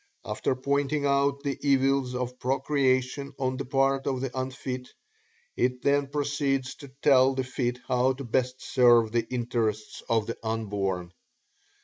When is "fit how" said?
7.43-8.13